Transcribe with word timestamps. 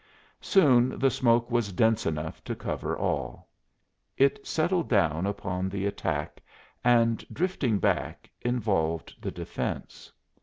Soon 0.41 0.97
the 0.97 1.11
smoke 1.11 1.51
was 1.51 1.71
dense 1.73 2.07
enough 2.07 2.43
to 2.45 2.55
cover 2.55 2.97
all. 2.97 3.47
It 4.17 4.47
settled 4.47 4.89
down 4.89 5.27
upon 5.27 5.69
the 5.69 5.85
attack 5.85 6.41
and, 6.83 7.23
drifting 7.31 7.77
back, 7.77 8.27
involved 8.41 9.13
the 9.21 9.29
defense. 9.29 10.11